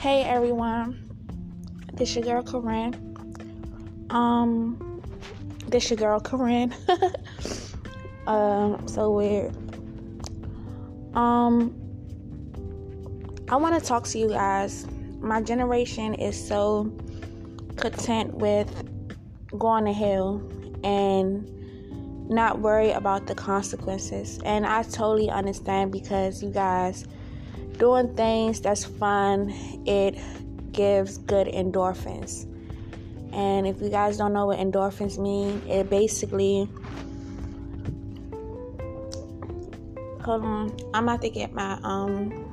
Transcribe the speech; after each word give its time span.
Hey 0.00 0.22
everyone, 0.22 0.98
this 1.92 2.16
your 2.16 2.24
girl 2.24 2.42
Corinne. 2.42 2.94
Um, 4.08 5.02
this 5.68 5.90
your 5.90 5.98
girl 5.98 6.18
Corinne. 6.18 6.74
um, 8.26 8.88
so 8.88 9.12
weird. 9.12 9.54
Um, 11.14 11.74
I 13.50 13.56
want 13.56 13.78
to 13.78 13.86
talk 13.86 14.04
to 14.04 14.18
you 14.18 14.30
guys. 14.30 14.86
My 15.20 15.42
generation 15.42 16.14
is 16.14 16.48
so 16.48 16.90
content 17.76 18.32
with 18.32 18.72
going 19.58 19.84
to 19.84 19.92
hell 19.92 20.42
and 20.82 21.46
not 22.30 22.60
worry 22.60 22.92
about 22.92 23.26
the 23.26 23.34
consequences. 23.34 24.40
And 24.46 24.64
I 24.64 24.82
totally 24.82 25.28
understand 25.28 25.92
because 25.92 26.42
you 26.42 26.48
guys 26.48 27.04
doing 27.80 28.14
things 28.14 28.60
that's 28.60 28.84
fun, 28.84 29.50
it 29.86 30.16
gives 30.70 31.18
good 31.18 31.48
endorphins. 31.48 32.46
And 33.32 33.66
if 33.66 33.80
you 33.80 33.88
guys 33.88 34.18
don't 34.18 34.32
know 34.32 34.46
what 34.46 34.58
endorphins 34.58 35.18
mean, 35.18 35.62
it 35.66 35.88
basically 35.88 36.68
hold 40.22 40.44
on, 40.44 40.76
I'm 40.94 41.04
about 41.04 41.22
to 41.22 41.30
get 41.30 41.54
my 41.54 41.78
um 41.82 42.46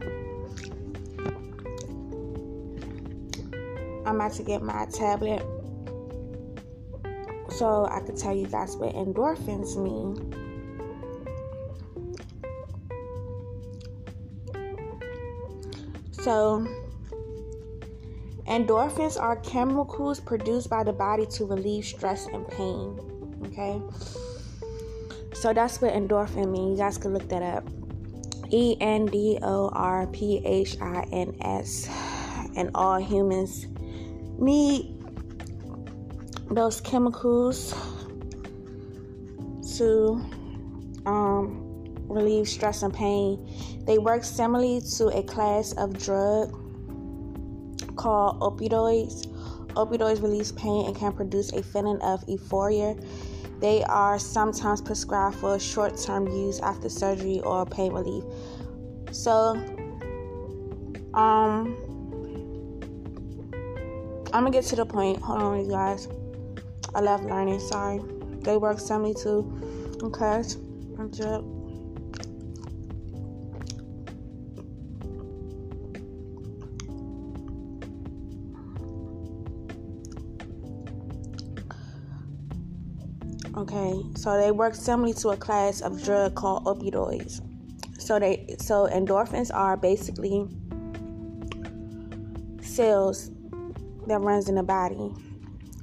I'm 4.06 4.16
about 4.16 4.32
to 4.34 4.44
get 4.44 4.62
my 4.62 4.86
tablet 4.86 5.44
so 7.50 7.86
I 7.92 8.00
could 8.00 8.16
tell 8.16 8.34
you 8.36 8.48
guys 8.48 8.78
what 8.78 8.96
endorphins 8.96 9.76
mean. 9.76 10.47
So, 16.28 16.68
endorphins 18.48 19.18
are 19.18 19.38
chemicals 19.38 20.20
produced 20.20 20.70
by 20.70 20.84
the 20.84 20.92
body 20.92 21.26
to 21.28 21.46
relieve 21.46 21.86
stress 21.86 22.26
and 22.26 22.46
pain. 22.50 23.00
Okay, 23.46 23.82
so 25.34 25.54
that's 25.54 25.80
what 25.80 25.94
endorphin 25.94 26.52
means. 26.52 26.80
You 26.80 26.84
guys 26.84 26.98
can 26.98 27.14
look 27.14 27.30
that 27.30 27.42
up. 27.42 27.64
E 28.52 28.76
N 28.82 29.06
D 29.06 29.40
O 29.42 29.70
R 29.72 30.06
P 30.08 30.42
H 30.44 30.76
I 30.82 31.08
N 31.14 31.34
S. 31.40 31.88
And 32.58 32.72
all 32.76 33.00
humans 33.00 33.66
need 34.38 34.98
those 36.52 36.82
chemicals 36.82 37.74
to 39.78 40.22
um, 41.06 41.96
relieve 42.10 42.50
stress 42.50 42.84
and 42.84 42.94
pain. 42.94 43.48
They 43.88 43.98
work 43.98 44.26
similarly 44.26 44.82
to 44.98 45.08
a 45.08 45.24
class 45.24 45.72
of 45.72 45.98
drug 45.98 46.52
called 47.96 48.42
opioids. 48.42 49.26
Opioids 49.76 50.22
release 50.22 50.52
pain 50.52 50.88
and 50.88 50.96
can 50.96 51.14
produce 51.14 51.54
a 51.54 51.64
feeling 51.64 51.98
of 52.02 52.22
euphoria. 52.28 52.98
They 53.62 53.84
are 53.86 54.20
sometimes 54.20 54.82
prescribed 54.82 55.38
for 55.38 55.58
short 55.58 55.98
term 55.98 56.28
use 56.28 56.60
after 56.60 56.90
surgery 56.90 57.40
or 57.40 57.66
pain 57.66 57.94
relief. 57.94 58.26
So, 59.12 59.56
um, 61.14 61.76
I'm 64.34 64.44
gonna 64.44 64.52
get 64.52 64.66
to 64.66 64.76
the 64.76 64.86
point. 64.86 65.22
Hold 65.22 65.42
on, 65.42 65.64
you 65.64 65.72
guys. 65.72 66.10
I 66.94 67.00
love 67.00 67.24
learning. 67.24 67.62
Sorry. 67.62 68.02
They 68.42 68.58
work 68.58 68.80
similarly 68.82 69.16
to 69.24 70.00
okay. 70.04 70.44
I'm 71.00 71.10
just 71.10 71.57
Okay, 83.70 84.02
so 84.16 84.40
they 84.40 84.52
work 84.52 84.76
similarly 84.76 85.14
to 85.16 85.30
a 85.30 85.38
class 85.38 85.82
of 85.82 86.02
drug 86.02 86.36
called 86.36 86.64
opioids. 86.64 87.42
So 88.00 88.18
they 88.18 88.56
so 88.60 88.88
endorphins 88.88 89.54
are 89.54 89.76
basically 89.76 90.48
cells 92.62 93.30
that 94.08 94.22
runs 94.22 94.48
in 94.48 94.56
the 94.56 94.64
body. 94.64 95.12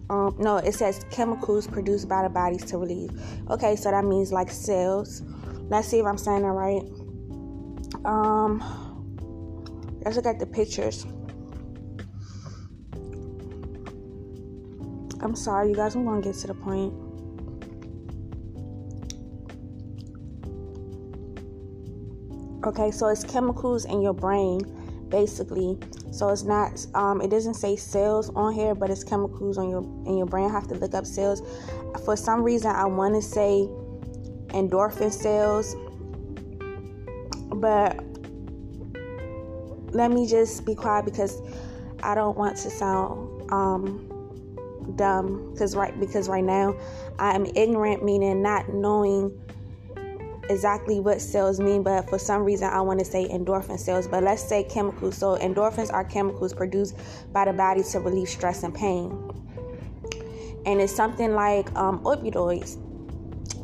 Um, 0.08 0.34
no, 0.38 0.56
it 0.56 0.72
says 0.72 1.04
chemicals 1.10 1.66
produced 1.66 2.08
by 2.08 2.22
the 2.22 2.30
bodies 2.30 2.64
to 2.66 2.78
relieve. 2.78 3.10
Okay, 3.50 3.76
so 3.76 3.90
that 3.90 4.04
means 4.06 4.32
like 4.32 4.50
cells. 4.50 5.22
Let's 5.68 5.88
see 5.88 5.98
if 5.98 6.06
I'm 6.06 6.16
saying 6.16 6.40
that 6.40 6.48
right. 6.48 6.82
Um, 8.06 8.60
let's 10.02 10.16
look 10.16 10.24
at 10.24 10.38
the 10.38 10.46
pictures. 10.46 11.04
I'm 15.20 15.34
sorry, 15.34 15.68
you 15.68 15.74
guys. 15.74 15.94
I'm 15.94 16.06
gonna 16.06 16.22
get 16.22 16.34
to 16.36 16.46
the 16.46 16.54
point. 16.54 17.03
Okay, 22.64 22.90
so 22.90 23.08
it's 23.08 23.24
chemicals 23.24 23.84
in 23.84 24.00
your 24.00 24.14
brain, 24.14 24.60
basically. 25.10 25.78
So 26.12 26.30
it's 26.30 26.44
not, 26.44 26.86
um, 26.94 27.20
it 27.20 27.28
doesn't 27.28 27.54
say 27.54 27.76
cells 27.76 28.30
on 28.30 28.54
here, 28.54 28.74
but 28.74 28.88
it's 28.88 29.04
chemicals 29.04 29.58
on 29.58 29.68
your 29.68 29.82
in 30.06 30.16
your 30.16 30.26
brain. 30.26 30.48
I 30.48 30.52
have 30.52 30.68
to 30.68 30.74
look 30.74 30.94
up 30.94 31.04
cells. 31.04 31.42
For 32.04 32.16
some 32.16 32.42
reason, 32.42 32.70
I 32.70 32.86
want 32.86 33.14
to 33.16 33.22
say 33.22 33.68
endorphin 34.48 35.12
cells, 35.12 35.76
but 37.56 38.02
let 39.92 40.10
me 40.10 40.26
just 40.26 40.64
be 40.64 40.74
quiet 40.74 41.04
because 41.04 41.42
I 42.02 42.14
don't 42.14 42.38
want 42.38 42.56
to 42.58 42.70
sound 42.70 43.52
um, 43.52 44.94
dumb. 44.96 45.52
Because 45.52 45.76
right, 45.76 45.98
because 46.00 46.30
right 46.30 46.44
now 46.44 46.74
I 47.18 47.34
am 47.34 47.44
ignorant, 47.54 48.02
meaning 48.02 48.40
not 48.40 48.72
knowing 48.72 49.38
exactly 50.48 51.00
what 51.00 51.20
cells 51.20 51.60
mean, 51.60 51.82
but 51.82 52.08
for 52.08 52.18
some 52.18 52.42
reason 52.42 52.68
I 52.68 52.80
want 52.80 52.98
to 53.00 53.04
say 53.04 53.26
endorphin 53.28 53.78
cells. 53.78 54.06
But 54.06 54.22
let's 54.22 54.42
say 54.42 54.64
chemicals. 54.64 55.16
So 55.16 55.36
endorphins 55.36 55.92
are 55.92 56.04
chemicals 56.04 56.52
produced 56.52 56.96
by 57.32 57.44
the 57.44 57.52
body 57.52 57.82
to 57.82 58.00
relieve 58.00 58.28
stress 58.28 58.62
and 58.62 58.74
pain. 58.74 59.10
And 60.66 60.80
it's 60.80 60.94
something 60.94 61.32
like 61.32 61.74
um, 61.76 62.00
opioids. 62.04 62.78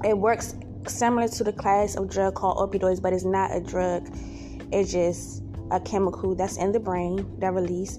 It 0.05 0.17
works 0.17 0.55
similar 0.87 1.29
to 1.29 1.45
the 1.45 1.53
class 1.53 1.97
of 1.97 2.11
drug 2.11 2.35
called 2.35 2.59
opioids, 2.59 3.01
but 3.01 3.13
it's 3.13 3.25
not 3.25 3.55
a 3.55 3.61
drug. 3.61 4.09
It's 4.73 4.93
just 4.93 5.43
a 5.71 5.81
chemical 5.81 6.35
that's 6.35 6.57
in 6.57 6.73
the 6.73 6.81
brain 6.81 7.39
that 7.39 7.53
release 7.53 7.99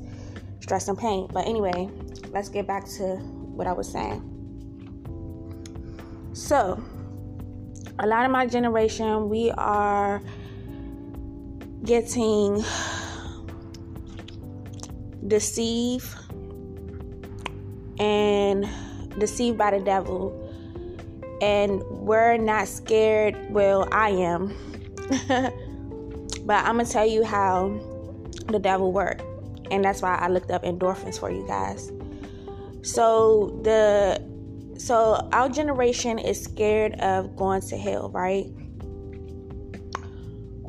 stress 0.59 0.87
and 0.87 0.97
pain. 0.97 1.27
But 1.31 1.47
anyway, 1.47 1.89
let's 2.29 2.49
get 2.49 2.67
back 2.67 2.85
to 2.97 3.15
what 3.15 3.67
I 3.67 3.73
was 3.73 3.91
saying. 3.91 4.27
So, 6.33 6.81
a 8.01 8.07
lot 8.07 8.25
of 8.25 8.31
my 8.31 8.47
generation, 8.47 9.29
we 9.29 9.51
are 9.51 10.21
getting 11.83 12.63
deceived 15.27 16.07
and 17.99 18.67
deceived 19.19 19.57
by 19.57 19.77
the 19.77 19.79
devil. 19.79 20.37
And 21.43 21.83
we're 21.89 22.37
not 22.37 22.67
scared. 22.67 23.37
Well, 23.51 23.87
I 23.91 24.09
am. 24.09 24.55
but 25.27 26.65
I'm 26.65 26.75
going 26.75 26.85
to 26.87 26.91
tell 26.91 27.05
you 27.07 27.23
how 27.23 27.69
the 28.47 28.59
devil 28.59 28.91
works. 28.91 29.23
And 29.69 29.85
that's 29.85 30.01
why 30.01 30.15
I 30.15 30.27
looked 30.27 30.49
up 30.49 30.63
endorphins 30.63 31.19
for 31.19 31.29
you 31.29 31.45
guys. 31.47 31.91
So 32.81 33.59
the 33.63 34.30
so 34.81 35.29
our 35.31 35.47
generation 35.47 36.17
is 36.17 36.43
scared 36.43 36.99
of 37.01 37.35
going 37.35 37.61
to 37.61 37.77
hell, 37.77 38.09
right? 38.09 38.47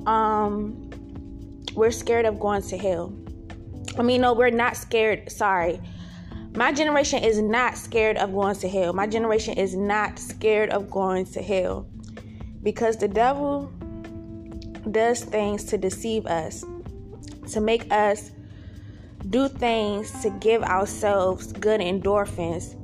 Um 0.06 0.90
we're 1.74 1.90
scared 1.90 2.26
of 2.26 2.38
going 2.38 2.60
to 2.62 2.76
hell. 2.76 3.16
I 3.98 4.02
mean, 4.02 4.20
no, 4.20 4.34
we're 4.34 4.50
not 4.50 4.76
scared. 4.76 5.32
Sorry. 5.32 5.80
My 6.54 6.72
generation 6.72 7.24
is 7.24 7.40
not 7.40 7.78
scared 7.78 8.18
of 8.18 8.34
going 8.34 8.56
to 8.56 8.68
hell. 8.68 8.92
My 8.92 9.06
generation 9.06 9.54
is 9.54 9.74
not 9.74 10.18
scared 10.18 10.68
of 10.68 10.90
going 10.90 11.24
to 11.26 11.40
hell 11.42 11.88
because 12.62 12.98
the 12.98 13.08
devil 13.08 13.72
does 14.90 15.24
things 15.24 15.64
to 15.64 15.78
deceive 15.78 16.26
us, 16.26 16.66
to 17.52 17.62
make 17.62 17.90
us 17.90 18.30
do 19.30 19.48
things 19.48 20.10
to 20.20 20.28
give 20.40 20.62
ourselves 20.62 21.54
good 21.54 21.80
endorphins 21.80 22.76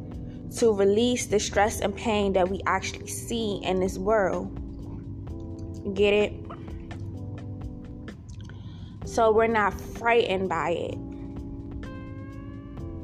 to 0.57 0.73
release 0.73 1.27
the 1.27 1.39
stress 1.39 1.81
and 1.81 1.95
pain 1.95 2.33
that 2.33 2.49
we 2.49 2.61
actually 2.67 3.07
see 3.07 3.61
in 3.63 3.81
this 3.81 3.99
world. 3.99 4.55
Get 5.95 6.15
it? 6.15 6.33
So 9.05 9.31
we're 9.33 9.47
not 9.47 9.79
frightened 9.79 10.49
by 10.49 10.71
it. 10.71 10.99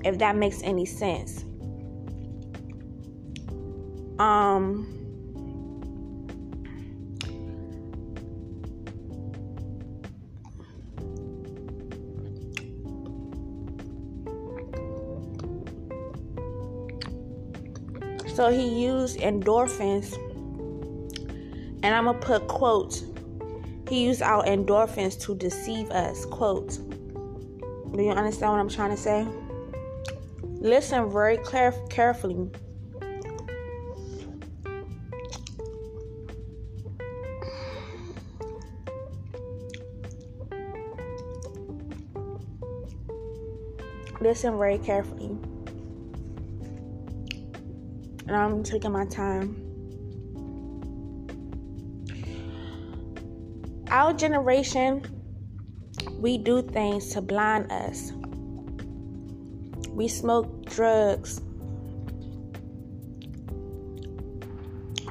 If 0.04 0.18
that 0.18 0.36
makes 0.36 0.62
any 0.62 0.84
sense. 0.84 1.44
Um 4.18 5.03
So 18.34 18.50
he 18.50 18.66
used 18.66 19.20
endorphins, 19.20 20.16
and 21.84 21.94
I'm 21.94 22.06
gonna 22.06 22.18
put 22.18 22.48
quotes. 22.48 23.04
He 23.88 24.04
used 24.04 24.22
our 24.22 24.42
endorphins 24.44 25.20
to 25.20 25.36
deceive 25.36 25.92
us. 25.92 26.26
Quote. 26.26 26.78
Do 27.92 28.02
you 28.02 28.10
understand 28.10 28.50
what 28.50 28.58
I'm 28.58 28.68
trying 28.68 28.90
to 28.90 28.96
say? 28.96 29.24
Listen 30.42 31.12
very 31.12 31.38
caref- 31.38 31.88
carefully. 31.88 32.50
Listen 44.20 44.58
very 44.58 44.78
carefully. 44.78 45.38
And 48.26 48.36
I'm 48.36 48.62
taking 48.62 48.92
my 48.92 49.04
time. 49.06 49.60
Our 53.90 54.12
generation, 54.12 55.02
we 56.18 56.38
do 56.38 56.62
things 56.62 57.10
to 57.10 57.20
blind 57.20 57.70
us. 57.70 58.12
We 59.90 60.08
smoke 60.08 60.64
drugs. 60.66 61.40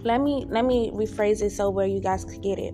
Let 0.04 0.20
me 0.20 0.46
let 0.50 0.66
me 0.66 0.92
rephrase 0.92 1.42
it 1.42 1.52
so 1.52 1.70
where 1.70 1.88
you 1.88 2.02
guys 2.02 2.26
could 2.26 2.42
get 2.42 2.60
it. 2.60 2.74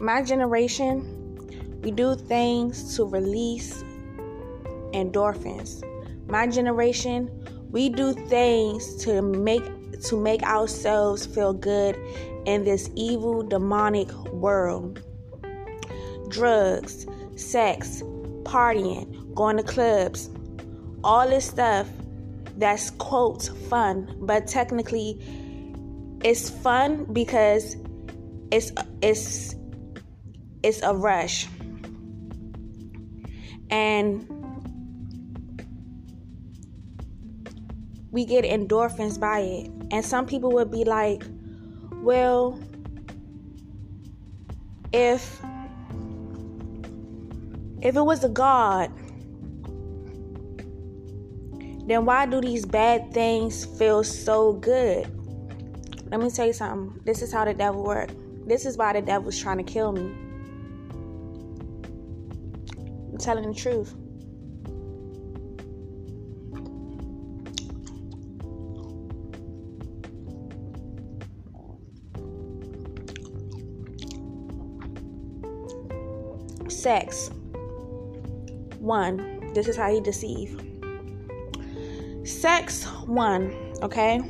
My 0.00 0.22
generation, 0.22 1.80
we 1.82 1.90
do 1.92 2.16
things 2.16 2.96
to 2.96 3.04
release 3.04 3.84
endorphins. 4.92 5.84
My 6.28 6.46
generation, 6.48 7.30
we 7.76 7.90
do 7.90 8.14
things 8.14 8.96
to 9.04 9.20
make 9.20 9.62
to 10.00 10.18
make 10.18 10.42
ourselves 10.44 11.26
feel 11.26 11.52
good 11.52 11.94
in 12.46 12.64
this 12.64 12.88
evil 12.94 13.42
demonic 13.42 14.10
world. 14.32 15.02
Drugs, 16.28 17.06
sex, 17.36 18.00
partying, 18.44 19.34
going 19.34 19.58
to 19.58 19.62
clubs, 19.62 20.30
all 21.04 21.28
this 21.28 21.44
stuff 21.44 21.86
that's 22.56 22.88
quote 22.92 23.50
fun, 23.68 24.16
but 24.22 24.46
technically 24.46 25.20
it's 26.24 26.48
fun 26.48 27.04
because 27.12 27.76
it's 28.50 28.72
it's 29.02 29.54
it's 30.62 30.80
a 30.80 30.94
rush. 30.94 31.46
And 33.68 34.35
we 38.16 38.24
get 38.24 38.46
endorphins 38.46 39.20
by 39.20 39.40
it. 39.40 39.70
And 39.90 40.02
some 40.02 40.24
people 40.24 40.50
would 40.52 40.70
be 40.70 40.84
like, 40.84 41.22
well, 42.02 42.58
if 44.90 45.38
if 47.82 47.94
it 47.94 48.00
was 48.00 48.24
a 48.24 48.30
God, 48.30 48.90
then 51.86 52.06
why 52.06 52.24
do 52.24 52.40
these 52.40 52.64
bad 52.64 53.12
things 53.12 53.66
feel 53.78 54.02
so 54.02 54.54
good? 54.54 55.04
Let 56.10 56.18
me 56.18 56.30
tell 56.30 56.46
you 56.46 56.54
something. 56.54 56.98
This 57.04 57.20
is 57.20 57.30
how 57.30 57.44
the 57.44 57.52
devil 57.52 57.84
works. 57.84 58.14
This 58.46 58.64
is 58.64 58.78
why 58.78 58.94
the 58.94 59.02
devil's 59.02 59.38
trying 59.38 59.58
to 59.58 59.62
kill 59.62 59.92
me. 59.92 60.10
I'm 63.12 63.18
telling 63.18 63.46
the 63.46 63.54
truth. 63.54 63.94
Sex. 76.76 77.30
One, 78.78 79.52
this 79.54 79.68
is 79.68 79.76
how 79.76 79.90
he 79.90 80.00
deceive. 80.00 80.60
Sex, 82.24 82.84
one, 83.06 83.72
okay? 83.82 84.20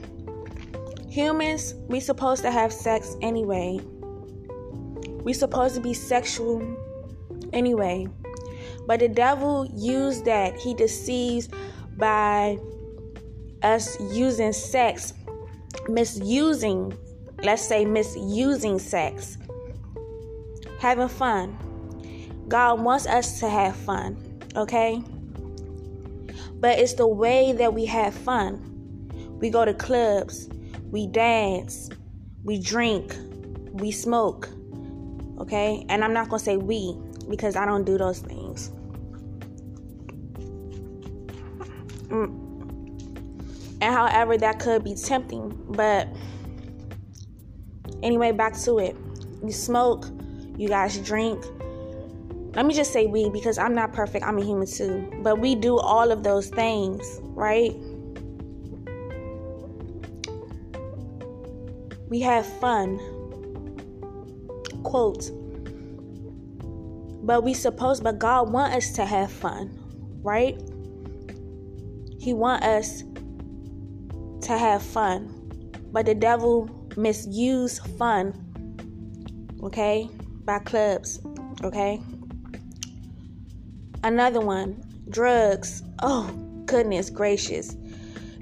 Humans, 1.10 1.74
we 1.88 1.98
supposed 2.00 2.42
to 2.42 2.50
have 2.50 2.72
sex 2.72 3.16
anyway. 3.22 3.80
We 5.22 5.32
supposed 5.32 5.74
to 5.74 5.80
be 5.80 5.94
sexual 5.94 6.62
anyway. 7.52 8.06
But 8.86 9.00
the 9.00 9.08
devil 9.08 9.66
used 9.74 10.24
that. 10.26 10.56
He 10.56 10.74
deceives 10.74 11.48
by 11.96 12.58
us 13.62 13.98
using 14.12 14.52
sex, 14.52 15.14
misusing, 15.88 16.96
let's 17.42 17.66
say 17.66 17.84
misusing 17.84 18.78
sex, 18.78 19.38
having 20.78 21.08
fun. 21.08 21.58
God 22.48 22.80
wants 22.80 23.06
us 23.06 23.40
to 23.40 23.48
have 23.48 23.74
fun, 23.76 24.16
okay? 24.54 25.02
But 26.54 26.78
it's 26.78 26.94
the 26.94 27.06
way 27.06 27.52
that 27.52 27.74
we 27.74 27.86
have 27.86 28.14
fun. 28.14 29.08
We 29.40 29.50
go 29.50 29.64
to 29.64 29.74
clubs, 29.74 30.48
we 30.90 31.06
dance, 31.06 31.90
we 32.44 32.60
drink, 32.60 33.16
we 33.72 33.90
smoke, 33.90 34.48
okay? 35.38 35.84
And 35.88 36.04
I'm 36.04 36.12
not 36.12 36.28
gonna 36.28 36.38
say 36.38 36.56
we 36.56 36.96
because 37.28 37.56
I 37.56 37.66
don't 37.66 37.84
do 37.84 37.98
those 37.98 38.20
things. 38.20 38.70
Mm. 42.08 42.46
And 43.80 43.94
however, 43.94 44.38
that 44.38 44.58
could 44.60 44.84
be 44.84 44.94
tempting, 44.94 45.50
but 45.70 46.08
anyway, 48.02 48.32
back 48.32 48.56
to 48.60 48.78
it. 48.78 48.96
You 49.44 49.52
smoke, 49.52 50.06
you 50.56 50.68
guys 50.68 50.96
drink, 50.98 51.44
let 52.56 52.64
me 52.64 52.72
just 52.72 52.90
say 52.90 53.06
we 53.06 53.28
because 53.28 53.58
I'm 53.58 53.74
not 53.74 53.92
perfect, 53.92 54.24
I'm 54.24 54.38
a 54.38 54.42
human 54.42 54.66
too. 54.66 55.12
But 55.22 55.38
we 55.38 55.54
do 55.54 55.78
all 55.78 56.10
of 56.10 56.22
those 56.22 56.48
things, 56.48 57.20
right? 57.22 57.76
We 62.08 62.20
have 62.20 62.46
fun. 62.46 62.98
Quote. 64.84 65.30
But 67.26 67.44
we 67.44 67.52
suppose 67.52 68.00
but 68.00 68.18
God 68.18 68.50
want 68.50 68.72
us 68.72 68.90
to 68.94 69.04
have 69.04 69.30
fun, 69.30 69.78
right? 70.22 70.58
He 72.18 72.32
want 72.32 72.64
us 72.64 73.02
to 74.46 74.56
have 74.56 74.82
fun. 74.82 75.28
But 75.92 76.06
the 76.06 76.14
devil 76.14 76.70
misuse 76.96 77.80
fun, 77.98 78.32
okay, 79.62 80.08
by 80.46 80.60
clubs, 80.60 81.20
okay? 81.62 82.00
Another 84.06 84.38
one, 84.38 84.80
drugs. 85.10 85.82
Oh, 86.00 86.30
goodness 86.64 87.10
gracious. 87.10 87.76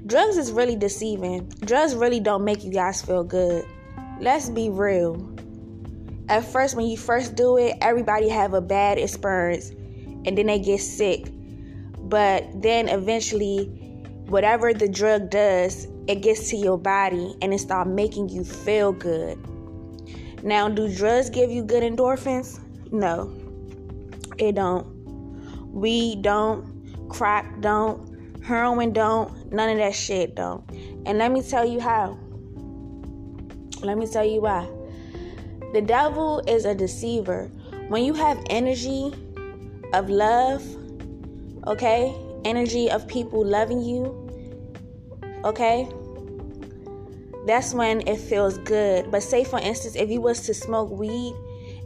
Drugs 0.05 0.37
is 0.37 0.51
really 0.51 0.75
deceiving. 0.75 1.49
Drugs 1.61 1.95
really 1.95 2.19
don't 2.19 2.43
make 2.43 2.63
you 2.63 2.71
guys 2.71 3.01
feel 3.01 3.23
good. 3.23 3.65
Let's 4.19 4.47
be 4.47 4.69
real. 4.69 5.27
At 6.29 6.45
first, 6.45 6.75
when 6.75 6.85
you 6.85 6.97
first 6.97 7.33
do 7.33 7.57
it, 7.57 7.77
everybody 7.81 8.29
have 8.29 8.53
a 8.53 8.61
bad 8.61 8.99
experience 8.99 9.71
and 9.71 10.37
then 10.37 10.45
they 10.45 10.59
get 10.59 10.81
sick. 10.81 11.31
But 11.97 12.45
then 12.61 12.87
eventually, 12.87 13.65
whatever 14.27 14.71
the 14.71 14.87
drug 14.87 15.31
does, 15.31 15.87
it 16.07 16.21
gets 16.21 16.47
to 16.51 16.57
your 16.57 16.77
body 16.77 17.35
and 17.41 17.51
it 17.51 17.59
start 17.59 17.87
making 17.87 18.29
you 18.29 18.43
feel 18.43 18.91
good. 18.91 19.39
Now, 20.43 20.69
do 20.69 20.95
drugs 20.95 21.31
give 21.31 21.49
you 21.49 21.63
good 21.63 21.81
endorphins? 21.81 22.59
No, 22.91 23.33
it 24.37 24.53
don't. 24.53 24.94
Weed 25.75 26.21
don't, 26.21 27.09
crack 27.09 27.59
don't, 27.59 28.41
heroin 28.41 28.93
don't, 28.93 29.51
none 29.51 29.69
of 29.69 29.77
that 29.77 29.93
shit 29.93 30.33
don't. 30.33 30.63
And 31.05 31.17
let 31.17 31.33
me 31.33 31.41
tell 31.41 31.65
you 31.65 31.81
how. 31.81 32.17
Let 33.81 33.97
me 33.97 34.07
tell 34.07 34.23
you 34.23 34.39
why. 34.39 34.69
The 35.73 35.81
devil 35.81 36.41
is 36.47 36.63
a 36.63 36.73
deceiver. 36.73 37.51
When 37.89 38.05
you 38.05 38.13
have 38.13 38.41
energy 38.49 39.13
of 39.93 40.09
love, 40.09 40.63
okay? 41.67 42.15
Energy 42.45 42.89
of 42.89 43.05
people 43.09 43.45
loving 43.45 43.81
you, 43.81 44.31
okay? 45.43 45.89
That's 47.45 47.73
when 47.73 48.07
it 48.07 48.17
feels 48.17 48.57
good. 48.59 49.11
But 49.11 49.23
say 49.23 49.43
for 49.43 49.59
instance, 49.59 49.97
if 49.97 50.09
you 50.09 50.21
was 50.21 50.39
to 50.45 50.53
smoke 50.53 50.89
weed 50.89 51.35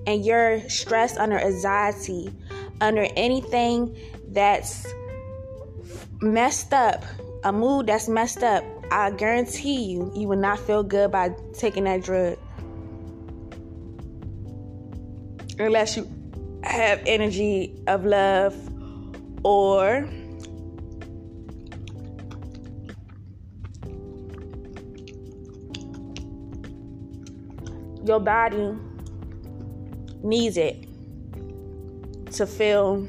and 0.05 0.23
you're 0.23 0.61
stressed 0.69 1.17
under 1.17 1.39
anxiety, 1.39 2.31
under 2.81 3.07
anything 3.15 3.97
that's 4.29 4.87
messed 6.21 6.73
up, 6.73 7.03
a 7.43 7.51
mood 7.51 7.87
that's 7.87 8.07
messed 8.07 8.43
up, 8.43 8.63
I 8.91 9.11
guarantee 9.11 9.83
you, 9.83 10.11
you 10.15 10.27
will 10.27 10.37
not 10.37 10.59
feel 10.59 10.83
good 10.83 11.11
by 11.11 11.31
taking 11.53 11.83
that 11.83 12.03
drug. 12.03 12.37
Unless 15.59 15.97
you 15.97 16.09
have 16.63 17.01
energy 17.05 17.81
of 17.87 18.05
love 18.05 18.55
or 19.43 20.07
your 28.03 28.19
body 28.19 28.73
needs 30.23 30.57
it 30.57 30.78
to 32.33 32.45
feel 32.45 33.07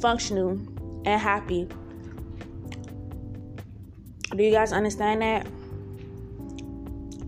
functional 0.00 0.58
and 1.04 1.20
happy. 1.20 1.68
Do 4.30 4.42
you 4.42 4.50
guys 4.50 4.72
understand 4.72 5.22
that? 5.22 5.46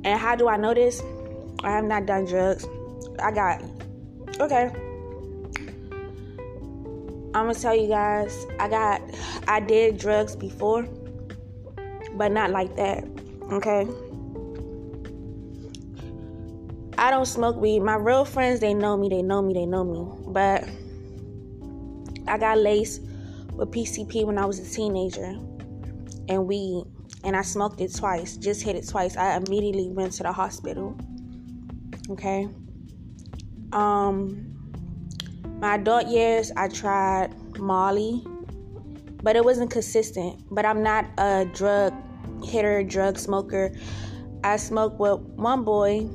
And 0.04 0.18
how 0.18 0.34
do 0.36 0.48
I 0.48 0.56
know 0.56 0.74
this? 0.74 1.02
I 1.62 1.70
have 1.70 1.84
not 1.84 2.06
done 2.06 2.24
drugs. 2.24 2.66
I 3.22 3.30
got 3.30 3.62
okay. 4.40 4.70
I'm 7.32 7.46
gonna 7.46 7.54
tell 7.54 7.76
you 7.76 7.88
guys, 7.88 8.46
I 8.58 8.68
got 8.68 9.02
I 9.46 9.60
did 9.60 9.98
drugs 9.98 10.34
before, 10.34 10.82
but 12.14 12.32
not 12.32 12.50
like 12.50 12.76
that. 12.76 13.04
Okay. 13.52 13.86
I 16.98 17.10
don't 17.10 17.26
smoke 17.26 17.56
weed. 17.56 17.80
My 17.80 17.96
real 17.96 18.24
friends, 18.24 18.60
they 18.60 18.74
know 18.74 18.96
me, 18.96 19.08
they 19.08 19.22
know 19.22 19.40
me, 19.40 19.54
they 19.54 19.64
know 19.64 19.84
me. 19.84 20.19
But 20.30 20.68
I 22.26 22.38
got 22.38 22.58
laced 22.58 23.02
with 23.52 23.70
PCP 23.70 24.24
when 24.24 24.38
I 24.38 24.46
was 24.46 24.58
a 24.58 24.70
teenager 24.70 25.36
and 26.28 26.46
we 26.46 26.84
And 27.22 27.36
I 27.36 27.42
smoked 27.42 27.80
it 27.80 27.94
twice, 27.94 28.36
just 28.36 28.62
hit 28.62 28.76
it 28.76 28.88
twice. 28.88 29.16
I 29.16 29.36
immediately 29.36 29.90
went 29.90 30.12
to 30.14 30.22
the 30.22 30.32
hospital. 30.32 30.96
Okay. 32.10 32.48
Um 33.72 34.46
my 35.60 35.74
adult 35.74 36.06
years 36.06 36.50
I 36.56 36.68
tried 36.68 37.34
Molly, 37.58 38.24
but 39.22 39.36
it 39.36 39.44
wasn't 39.44 39.70
consistent. 39.70 40.42
But 40.50 40.64
I'm 40.64 40.82
not 40.82 41.04
a 41.18 41.44
drug 41.52 41.92
hitter, 42.42 42.82
drug 42.82 43.18
smoker. 43.18 43.72
I 44.42 44.56
smoked 44.56 44.98
with 44.98 45.20
one 45.36 45.64
boy 45.64 46.08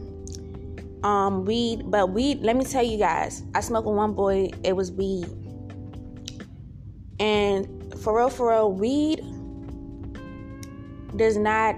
um 1.05 1.45
weed, 1.45 1.83
but 1.85 2.09
weed, 2.09 2.41
let 2.41 2.55
me 2.55 2.65
tell 2.65 2.83
you 2.83 2.97
guys, 2.97 3.43
I 3.53 3.61
smoked 3.61 3.87
with 3.87 3.95
one 3.95 4.13
boy, 4.13 4.49
it 4.63 4.75
was 4.75 4.91
weed. 4.91 5.27
And 7.19 7.93
for 8.01 8.17
real, 8.17 8.29
for 8.29 8.49
real, 8.49 8.71
weed 8.71 9.23
does 11.15 11.37
not 11.37 11.75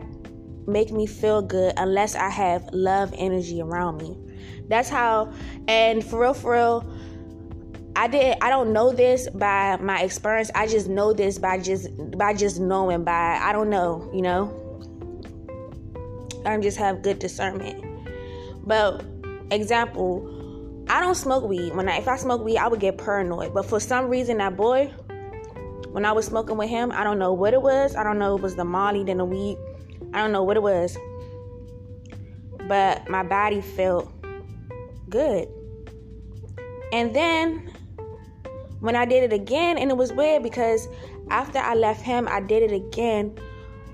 make 0.65 0.91
me 0.91 1.05
feel 1.05 1.41
good 1.41 1.73
unless 1.77 2.15
I 2.15 2.29
have 2.29 2.69
love 2.71 3.13
energy 3.17 3.61
around 3.61 3.97
me. 3.97 4.17
That's 4.69 4.89
how, 4.89 5.33
and 5.67 6.03
for 6.03 6.21
real, 6.21 6.33
for 6.33 6.53
real, 6.53 6.89
I 7.97 8.07
did. 8.07 8.37
I 8.41 8.49
don't 8.49 8.71
know 8.71 8.93
this 8.93 9.27
by 9.29 9.75
my 9.77 10.01
experience. 10.01 10.51
I 10.55 10.67
just 10.67 10.87
know 10.87 11.13
this 11.13 11.37
by 11.39 11.59
just 11.59 11.89
by 12.17 12.33
just 12.33 12.59
knowing. 12.59 13.03
By 13.03 13.39
I 13.41 13.51
don't 13.51 13.71
know, 13.71 14.09
you 14.13 14.21
know. 14.21 14.63
I 16.45 16.57
just 16.59 16.77
have 16.77 17.01
good 17.01 17.17
discernment. 17.19 17.83
But 18.67 19.03
example, 19.51 20.85
I 20.89 21.01
don't 21.01 21.15
smoke 21.15 21.43
weed. 21.43 21.75
When 21.75 21.89
I, 21.89 21.97
if 21.97 22.07
I 22.07 22.17
smoke 22.17 22.43
weed, 22.43 22.57
I 22.57 22.67
would 22.67 22.79
get 22.79 22.97
paranoid. 22.97 23.53
But 23.53 23.65
for 23.65 23.79
some 23.79 24.07
reason, 24.07 24.37
that 24.37 24.55
boy, 24.55 24.87
when 25.91 26.05
I 26.05 26.11
was 26.11 26.25
smoking 26.25 26.57
with 26.57 26.69
him, 26.69 26.91
I 26.91 27.03
don't 27.03 27.19
know 27.19 27.33
what 27.33 27.53
it 27.53 27.61
was. 27.61 27.95
I 27.95 28.03
don't 28.03 28.19
know 28.19 28.35
it 28.35 28.41
was 28.41 28.55
the 28.55 28.65
Molly, 28.65 29.03
then 29.03 29.17
the 29.17 29.25
weed. 29.25 29.57
I 30.13 30.21
don't 30.21 30.31
know 30.31 30.43
what 30.43 30.57
it 30.57 30.63
was. 30.63 30.97
But 32.67 33.09
my 33.09 33.23
body 33.23 33.61
felt 33.61 34.11
good. 35.09 35.47
And 36.91 37.15
then 37.15 37.71
when 38.79 38.95
I 38.95 39.05
did 39.05 39.23
it 39.23 39.33
again, 39.33 39.77
and 39.77 39.89
it 39.89 39.97
was 39.97 40.13
weird 40.13 40.43
because 40.43 40.87
after 41.29 41.59
I 41.59 41.73
left 41.73 42.01
him, 42.01 42.27
I 42.29 42.39
did 42.39 42.63
it 42.63 42.71
again 42.71 43.37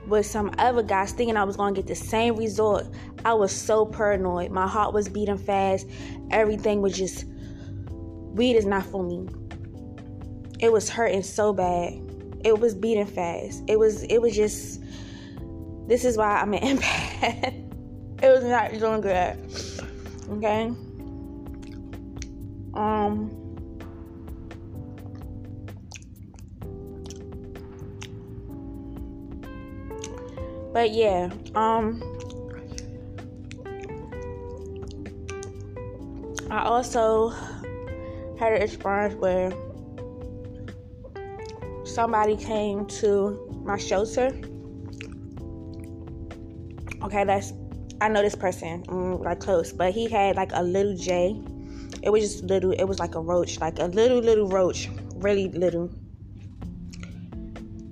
with 0.07 0.25
some 0.25 0.51
other 0.57 0.83
guys 0.83 1.12
thinking 1.12 1.38
I 1.38 1.43
was 1.43 1.57
gonna 1.57 1.75
get 1.75 1.88
the 1.88 1.95
same 1.95 2.36
result. 2.36 2.93
I 3.25 3.33
was 3.33 3.51
so 3.51 3.86
paranoid. 3.86 4.51
My 4.51 4.67
heart 4.67 4.93
was 4.93 5.07
beating 5.10 5.38
fast. 5.38 5.88
Everything 6.31 6.81
was 6.81 6.98
just 6.98 7.25
weed 8.33 8.55
is 8.55 8.65
not 8.65 8.86
for 8.86 9.03
me. 9.03 9.27
It 10.60 10.72
was 10.72 10.89
hurting 10.89 11.24
so 11.24 11.53
bad. 11.53 11.93
It 12.43 12.60
was 12.60 12.75
beating 12.75 13.05
fast. 13.05 13.63
It 13.67 13.79
was 13.79 14.03
it 14.03 14.22
was 14.22 14.36
just 14.36 14.81
this 15.88 16.05
is 16.05 16.17
why 16.17 16.39
I'm 16.39 16.53
an 16.53 16.77
empath. 16.77 18.24
it 18.24 18.29
was 18.29 18.43
not 18.43 18.72
doing 18.72 19.01
good. 19.01 19.38
Okay. 20.29 20.72
Um 22.74 23.42
But 30.74 30.92
yeah, 30.92 31.30
um 31.53 32.01
I 36.50 36.63
also 36.63 37.30
had 38.39 38.53
an 38.53 38.62
experience 38.63 39.13
where 39.15 39.51
somebody 41.86 42.36
came 42.36 42.86
to 42.88 43.62
my 43.63 43.77
shelter. 43.77 44.27
Okay, 47.03 47.24
that's 47.24 47.53
I 48.01 48.08
know 48.10 48.22
this 48.22 48.36
person, 48.36 48.84
mm, 48.84 49.24
like 49.24 49.39
close, 49.39 49.72
but 49.72 49.94
he 49.94 50.10
had 50.10 50.36
like 50.36 50.51
a 50.53 50.63
little 50.63 50.98
J. 50.98 51.39
It 52.01 52.10
was 52.10 52.22
just 52.22 52.44
little. 52.44 52.72
It 52.72 52.86
was 52.86 53.00
like 53.00 53.15
a 53.15 53.22
roach, 53.22 53.60
like 53.60 53.77
a 53.80 53.86
little 53.86 54.20
little 54.20 54.48
roach, 54.50 54.89
really 55.15 55.50
little. 55.50 55.92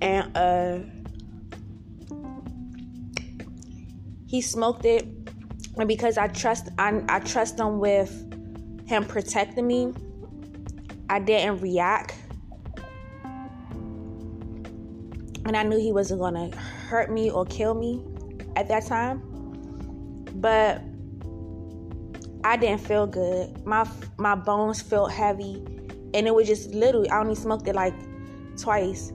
And 0.00 0.36
uh 0.36 0.78
he 4.32 4.40
smoked 4.40 4.86
it 4.86 5.06
and 5.76 5.86
because 5.86 6.16
I 6.16 6.26
trust 6.28 6.70
I, 6.78 7.02
I 7.10 7.18
trust 7.20 7.60
him 7.60 7.78
with 7.78 8.10
him 8.86 9.04
protecting 9.04 9.66
me, 9.66 9.92
I 11.10 11.18
didn't 11.18 11.60
react. 11.60 12.14
And 15.44 15.54
I 15.54 15.62
knew 15.64 15.78
he 15.78 15.92
wasn't 15.92 16.20
gonna 16.20 16.50
hurt 16.56 17.12
me 17.12 17.30
or 17.30 17.44
kill 17.44 17.74
me 17.74 18.02
at 18.56 18.68
that 18.68 18.86
time. 18.86 19.20
But 20.36 20.80
I 22.42 22.56
didn't 22.56 22.80
feel 22.80 23.06
good. 23.06 23.66
My 23.66 23.86
my 24.16 24.34
bones 24.34 24.80
felt 24.80 25.12
heavy 25.12 25.62
and 26.14 26.26
it 26.26 26.34
was 26.34 26.48
just 26.48 26.70
literally 26.70 27.10
I 27.10 27.20
only 27.20 27.34
smoked 27.34 27.68
it 27.68 27.74
like 27.74 27.94
twice. 28.56 29.12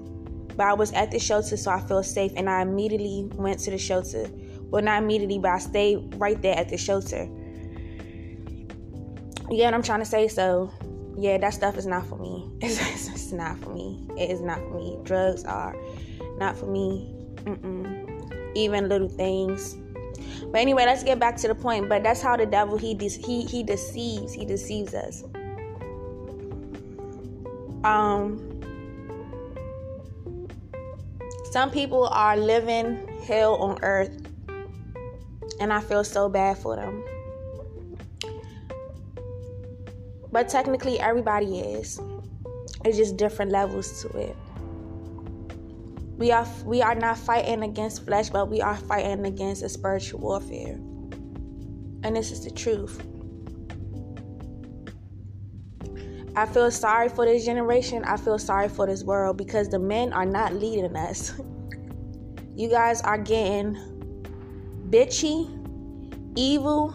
But 0.56 0.68
I 0.68 0.74
was 0.74 0.94
at 0.94 1.10
the 1.10 1.18
shelter 1.18 1.58
so 1.58 1.72
I 1.72 1.80
felt 1.80 2.06
safe 2.06 2.34
and 2.36 2.48
I 2.48 2.62
immediately 2.62 3.28
went 3.34 3.58
to 3.62 3.72
the 3.72 3.80
shelter 3.80 4.30
well, 4.70 4.84
not 4.84 5.02
immediately, 5.02 5.40
but 5.40 5.52
I 5.52 5.60
stayed 5.60 6.16
right 6.16 6.42
there 6.42 6.58
at 6.58 6.70
the 6.70 6.78
shelter. 6.78 7.24
You 9.50 9.64
what 9.64 9.74
I'm 9.74 9.84
trying 9.84 10.00
to 10.00 10.06
say? 10.06 10.28
So, 10.28 10.72
yeah, 11.18 11.38
that 11.38 11.54
stuff 11.54 11.78
is 11.78 11.86
not 11.86 12.06
for 12.06 12.18
me. 12.18 12.52
It's, 12.62 13.08
it's 13.08 13.32
not 13.32 13.58
for 13.60 13.74
me. 13.74 14.06
It 14.18 14.30
is 14.30 14.42
not 14.42 14.60
for 14.60 14.76
me. 14.76 14.98
Drugs 15.04 15.46
are 15.46 15.76
not 16.38 16.58
for 16.58 16.66
me. 16.66 17.14
Mm-mm. 17.46 18.56
Even 18.56 18.90
little 18.90 19.08
things. 19.08 19.78
But 20.52 20.60
anyway, 20.60 20.86
let's 20.86 21.04
get 21.04 21.20
back 21.20 21.38
to 21.38 21.48
the 21.48 21.56
point. 21.56 21.88
But 21.88 22.04
that's 22.04 22.22
how 22.22 22.36
the 22.36 22.46
devil 22.46 22.78
he 22.78 22.94
de- 22.94 23.10
he 23.10 23.44
he 23.44 23.64
deceives. 23.64 24.34
He 24.34 24.46
deceives 24.46 24.94
us. 24.94 25.24
Um. 27.84 28.44
Some 31.52 31.72
people 31.72 32.08
are 32.08 32.36
living 32.36 33.08
hell 33.26 33.56
on 33.56 33.80
earth 33.82 34.27
and 35.60 35.74
I 35.74 35.80
feel 35.80 36.04
so 36.04 36.30
bad 36.30 36.58
for 36.58 36.76
them. 36.76 37.04
But 40.32 40.50
technically, 40.50 41.00
everybody 41.00 41.60
is. 41.60 42.00
It's 42.86 42.98
just 42.98 43.18
different 43.18 43.52
levels 43.52 44.02
to 44.02 44.10
it. 44.18 44.36
We 46.18 46.32
are 46.32 46.48
we 46.66 46.82
are 46.82 46.96
not 46.96 47.18
fighting 47.18 47.64
against 47.64 48.06
flesh, 48.06 48.30
but 48.30 48.50
we 48.50 48.62
are 48.62 48.76
fighting 48.76 49.26
against 49.26 49.64
a 49.64 49.70
spiritual 49.70 50.20
warfare. 50.20 50.74
And 52.04 52.16
this 52.16 52.32
is 52.32 52.44
the 52.44 52.52
truth. 52.52 53.02
I 56.36 56.46
feel 56.46 56.70
sorry 56.70 57.10
for 57.10 57.26
this 57.26 57.46
generation. 57.46 58.04
I 58.04 58.18
feel 58.18 58.38
sorry 58.38 58.70
for 58.70 58.86
this 58.86 59.04
world 59.04 59.38
because 59.38 59.70
the 59.70 59.80
men 59.80 60.14
are 60.14 60.26
not 60.26 60.54
leading 60.54 60.96
us. 60.96 61.34
You 62.58 62.70
guys 62.70 63.02
are 63.02 63.20
getting 63.20 63.97
bitchy, 64.90 65.50
evil, 66.36 66.94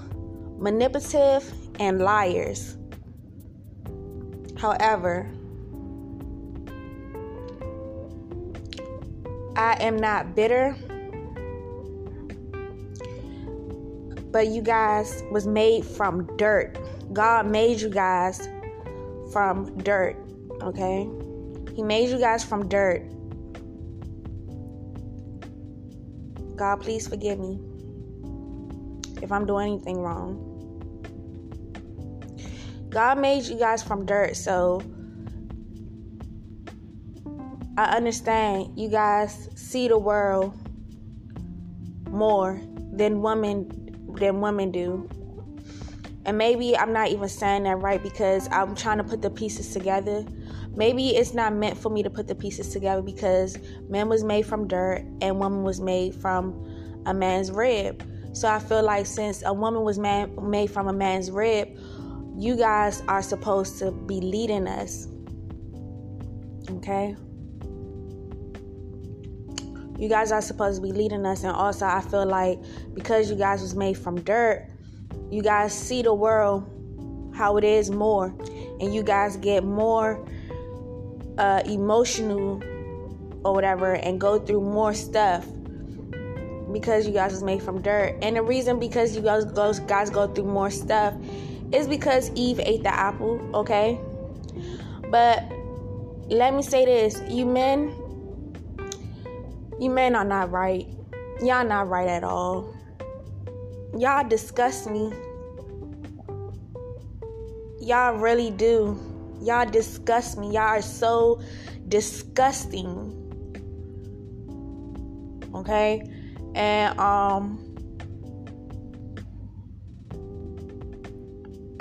manipulative, 0.58 1.52
and 1.78 2.00
liars. 2.00 2.76
However, 4.56 5.28
I 9.56 9.76
am 9.80 9.96
not 9.96 10.34
bitter. 10.34 10.76
But 14.30 14.46
you 14.46 14.62
guys 14.62 15.22
was 15.30 15.46
made 15.46 15.84
from 15.84 16.37
dirt. 16.37 16.78
God 17.12 17.46
made 17.46 17.80
you 17.80 17.90
guys 17.90 18.49
from 19.30 19.76
dirt, 19.78 20.16
okay? 20.62 21.08
He 21.75 21.82
made 21.82 22.08
you 22.08 22.18
guys 22.18 22.42
from 22.42 22.68
dirt. 22.68 23.02
God, 26.56 26.80
please 26.80 27.08
forgive 27.08 27.38
me. 27.38 27.58
If 29.23 29.33
I'm 29.33 29.47
doing 29.47 29.73
anything 29.73 30.00
wrong. 30.00 30.49
God 32.91 33.19
made 33.19 33.45
you 33.45 33.59
guys 33.59 33.83
from 33.83 34.05
dirt, 34.05 34.37
so 34.37 34.83
I 37.79 37.97
understand 37.97 38.79
you 38.79 38.91
guys 38.91 39.49
see 39.55 39.88
the 39.88 39.97
world 39.97 40.55
more 42.11 42.61
than 42.93 43.23
women 43.23 43.71
than 44.14 44.43
women 44.43 44.71
do. 44.71 45.09
And 46.26 46.37
maybe 46.37 46.76
I'm 46.76 46.93
not 46.93 47.09
even 47.09 47.29
saying 47.29 47.62
that 47.64 47.76
right 47.79 48.02
because 48.02 48.49
I'm 48.52 48.76
trying 48.76 48.99
to 48.99 49.05
put 49.05 49.23
the 49.23 49.31
pieces 49.31 49.73
together. 49.73 50.25
Maybe 50.76 51.17
it's 51.17 51.35
not 51.35 51.55
meant 51.55 51.79
for 51.79 51.88
me 51.88 52.02
to 52.02 52.11
put 52.11 52.29
the 52.29 52.35
pieces 52.35 52.69
together 52.69 53.02
because 53.02 53.59
man 53.88 54.09
was 54.09 54.23
made 54.23 54.47
from 54.47 54.69
dirt 54.69 55.05
and 55.21 55.38
woman 55.38 55.64
was 55.64 55.81
made 55.81 56.14
from 56.14 57.02
a 57.07 57.14
man's 57.14 57.50
rib. 57.50 58.07
So 58.33 58.49
I 58.49 58.59
feel 58.59 58.83
like 58.83 59.07
since 59.07 59.43
a 59.45 59.53
woman 59.53 59.83
was 59.83 59.99
man, 59.99 60.35
made 60.43 60.71
from 60.71 60.89
a 60.89 60.93
man's 60.93 61.31
rib, 61.31 61.69
you 62.37 62.57
guys 62.57 63.03
are 63.09 63.23
supposed 63.23 63.79
to 63.81 63.93
be 63.93 64.21
leading 64.21 64.67
us. 64.67 65.07
Okay? 66.71 67.15
You 69.99 70.09
guys 70.09 70.33
are 70.33 70.41
supposed 70.41 70.83
to 70.83 70.83
be 70.83 70.93
leading 70.93 71.27
us 71.27 71.45
and 71.45 71.53
also 71.53 71.87
I 71.87 72.01
feel 72.01 72.27
like 72.27 72.59
because 72.95 73.31
you 73.31 73.37
guys 73.37 73.61
was 73.61 73.75
made 73.75 73.99
from 73.99 74.21
dirt, 74.23 74.69
you 75.31 75.43
guys 75.43 75.73
see 75.73 76.03
the 76.03 76.15
world 76.15 76.69
how 77.35 77.57
it 77.57 77.65
is 77.65 77.91
more 77.91 78.35
and 78.81 78.95
you 78.95 79.03
guys 79.03 79.37
get 79.37 79.62
more 79.62 80.27
uh, 81.39 81.62
emotional 81.67 82.62
or 83.45 83.55
whatever 83.55 83.95
and 83.95 84.21
go 84.21 84.39
through 84.39 84.61
more 84.61 84.95
stuff 84.95 85.47
because 86.73 87.07
you 87.07 87.12
guys 87.12 87.33
was 87.33 87.43
made 87.43 87.62
from 87.62 87.81
dirt 87.83 88.17
and 88.23 88.37
the 88.37 88.43
reason 88.43 88.79
because 88.79 89.14
you 89.14 89.23
guys 89.23 89.45
go, 89.45 89.73
guys 89.87 90.11
go 90.11 90.26
through 90.26 90.45
more 90.45 90.71
stuff 90.71 91.14
is 91.73 91.87
because 91.87 92.31
eve 92.35 92.61
ate 92.61 92.83
the 92.83 92.95
apple 92.95 93.41
okay 93.55 93.99
but 95.11 95.45
let 96.29 96.55
me 96.55 96.62
say 96.62 96.85
this 96.85 97.23
you 97.29 97.45
men 97.47 97.95
you 99.81 99.91
men 99.91 100.14
are 100.14 100.25
not 100.25 100.50
right 100.50 100.87
y'all 101.43 101.64
not 101.67 101.88
right 101.88 102.09
at 102.09 102.25
all 102.25 102.75
y'all 103.99 104.26
disgust 104.26 104.91
me. 104.91 105.12
Y'all 107.81 108.17
really 108.17 108.50
do. 108.50 108.99
Y'all 109.41 109.69
disgust 109.69 110.38
me. 110.38 110.52
Y'all 110.52 110.79
are 110.79 110.83
so 110.83 111.41
disgusting. 111.88 113.19
Okay? 115.55 116.11
And 116.54 116.99
um 116.99 117.59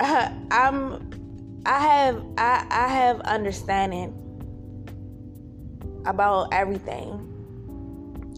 I'm 0.00 1.10
I 1.64 1.78
have 1.78 2.24
I 2.38 2.66
I 2.70 2.88
have 2.88 3.20
understanding 3.20 4.18
about 6.06 6.52
everything. 6.52 7.28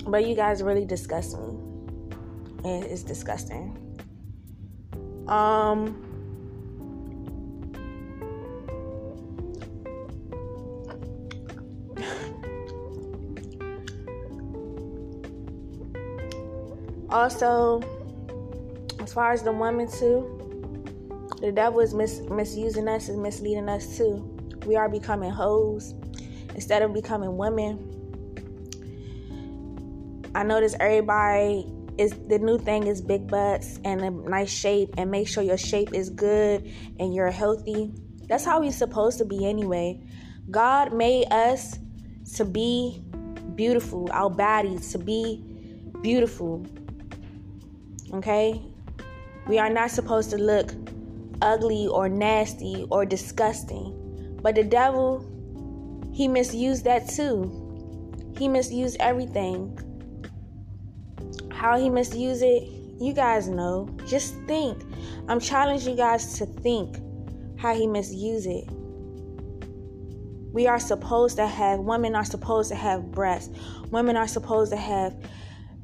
But 0.07 0.27
you 0.27 0.35
guys 0.35 0.63
really 0.63 0.85
disgust 0.85 1.39
me 1.39 1.65
it's 2.65 3.03
disgusting. 3.03 3.77
Um, 5.29 6.04
also, 17.15 17.81
as 19.01 19.13
far 19.13 19.33
as 19.33 19.45
the 19.45 19.53
women 19.53 19.89
too, 19.89 21.29
the 21.41 21.53
devil 21.53 21.79
is 21.79 21.95
mis- 21.95 22.23
misusing 22.29 22.89
us 22.89 23.09
and 23.09 23.23
misleading 23.23 23.69
us 23.69 23.97
too. 23.97 24.17
We 24.67 24.75
are 24.75 24.89
becoming 24.89 25.31
hoes 25.31 25.95
instead 26.55 26.83
of 26.83 26.93
becoming 26.93 27.37
women. 27.37 27.91
I 30.35 30.43
notice 30.43 30.75
everybody 30.81 31.71
is 31.99 32.13
the 32.27 32.41
new 32.41 32.59
thing 32.59 32.89
is 32.89 33.01
big 33.01 33.29
butts 33.29 33.79
and 33.85 34.01
a 34.01 34.11
nice 34.11 34.51
shape 34.51 34.95
and 34.99 35.09
make 35.09 35.29
sure 35.29 35.45
your 35.45 35.57
shape 35.57 35.95
is 35.95 36.11
good 36.11 36.69
and 36.99 37.15
you're 37.15 37.31
healthy. 37.31 37.93
That's 38.27 38.45
how 38.45 38.59
we're 38.59 38.73
supposed 38.73 39.19
to 39.19 39.25
be 39.25 39.47
anyway. 39.47 40.03
God 40.51 40.93
made 40.93 41.31
us 41.31 41.79
to 42.35 42.45
be 42.45 43.05
beautiful, 43.55 44.09
our 44.11 44.31
bodies 44.31 44.91
to 44.91 44.99
be 44.99 45.45
beautiful. 46.03 46.67
Okay? 48.15 48.63
We 49.47 49.59
are 49.59 49.71
not 49.71 49.91
supposed 49.91 50.31
to 50.31 50.39
look 50.39 50.73
ugly 51.43 51.87
or 51.87 52.09
nasty 52.09 52.87
or 52.91 53.05
disgusting. 53.05 54.39
But 54.43 54.55
the 54.55 54.65
devil, 54.65 55.25
he 56.13 56.29
misused 56.29 56.85
that 56.85 57.09
too. 57.09 57.61
He 58.37 58.49
misused 58.49 58.97
everything 59.01 59.79
how 61.65 61.79
he 61.79 61.89
misused 61.89 62.43
it, 62.43 62.69
you 63.01 63.15
guys 63.15 63.49
know. 63.49 63.89
Just 64.07 64.35
think. 64.47 64.83
I'm 65.29 65.41
challenging 65.41 65.93
you 65.93 65.97
guys 65.97 66.37
to 66.37 66.45
think 66.45 66.99
how 67.59 67.75
he 67.75 67.87
misused 67.87 68.47
it. 68.47 68.69
We 70.53 70.67
are 70.67 70.79
supposed 70.79 71.37
to 71.37 71.47
have, 71.47 71.81
women 71.81 72.15
are 72.15 72.25
supposed 72.25 72.69
to 72.69 72.75
have 72.75 73.11
breasts, 73.11 73.57
women 73.91 74.15
are 74.15 74.29
supposed 74.29 74.73
to 74.73 74.77
have 74.77 75.17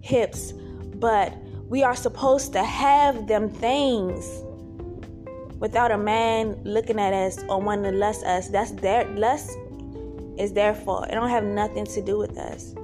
hips, 0.03 0.53
but 0.97 1.33
we 1.71 1.85
are 1.85 1.95
supposed 1.95 2.53
to 2.53 2.65
have 2.65 3.29
them 3.29 3.49
things 3.49 4.43
without 5.61 5.93
a 5.93 5.97
man 5.97 6.61
looking 6.65 6.99
at 6.99 7.13
us 7.13 7.39
or 7.49 7.61
wanting 7.61 7.93
to 7.93 7.97
lust 7.97 8.25
us. 8.25 8.49
That's 8.49 8.73
their 8.73 9.09
lust 9.11 9.57
is 10.37 10.53
their 10.53 10.75
fault. 10.75 11.07
It 11.09 11.13
don't 11.13 11.31
have 11.31 11.45
nothing 11.45 11.87
to 11.87 12.03
do 12.03 12.19
with 12.19 12.37
us 12.37 12.75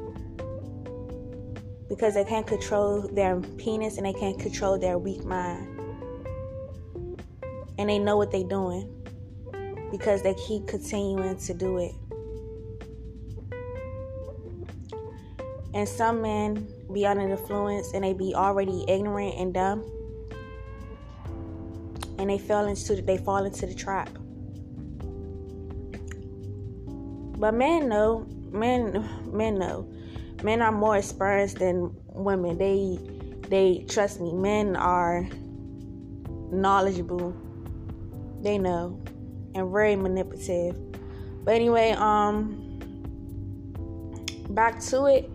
because 1.88 2.14
they 2.14 2.24
can't 2.24 2.46
control 2.46 3.00
their 3.12 3.40
penis 3.58 3.96
and 3.96 4.06
they 4.06 4.12
can't 4.12 4.38
control 4.38 4.78
their 4.78 4.98
weak 4.98 5.24
mind. 5.24 5.66
And 7.78 7.90
they 7.90 7.98
know 7.98 8.16
what 8.16 8.30
they're 8.30 8.44
doing 8.44 8.88
because 9.90 10.22
they 10.22 10.34
keep 10.46 10.68
continuing 10.68 11.36
to 11.38 11.54
do 11.54 11.78
it. 11.78 11.92
And 15.74 15.88
some 15.88 16.22
men 16.22 16.68
be 16.92 17.06
under 17.06 17.28
influence 17.28 17.92
and 17.92 18.04
they 18.04 18.12
be 18.12 18.34
already 18.34 18.84
ignorant 18.88 19.34
and 19.38 19.54
dumb. 19.54 19.84
And 22.18 22.30
they 22.30 22.38
fall 22.38 22.66
into 22.66 23.02
they 23.02 23.18
fall 23.18 23.44
into 23.44 23.66
the 23.66 23.74
trap. 23.74 24.10
But 27.38 27.54
men 27.54 27.88
know, 27.88 28.26
men 28.50 29.08
men 29.32 29.58
know 29.58 29.92
men 30.42 30.62
are 30.62 30.72
more 30.72 30.96
experienced 30.96 31.58
than 31.58 31.94
women. 32.08 32.58
They 32.58 32.98
they 33.48 33.84
trust 33.88 34.20
me. 34.20 34.32
Men 34.32 34.76
are 34.76 35.28
knowledgeable. 36.50 37.34
They 38.42 38.58
know 38.58 39.00
and 39.54 39.70
very 39.72 39.96
manipulative. 39.96 40.76
But 41.44 41.54
anyway, 41.54 41.92
um 41.92 42.62
back 44.50 44.80
to 44.80 45.06
it. 45.06 45.30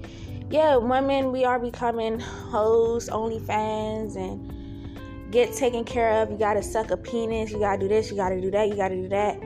Yeah, 0.52 0.76
women 0.76 1.32
we 1.32 1.46
are 1.46 1.58
becoming 1.58 2.20
hoes, 2.20 3.08
OnlyFans 3.08 4.18
and 4.18 5.32
get 5.32 5.54
taken 5.54 5.86
care 5.86 6.22
of. 6.22 6.30
You 6.30 6.38
gotta 6.38 6.62
suck 6.62 6.92
a 6.92 6.98
penis, 6.98 7.52
you 7.52 7.60
gotta 7.60 7.80
do 7.80 7.88
this, 7.88 8.12
you 8.12 8.18
gotta 8.18 8.42
do 8.42 8.52
that, 8.52 8.68
you 8.68 8.76
gotta 8.76 8.96
do 8.96 9.08
that. 9.08 9.42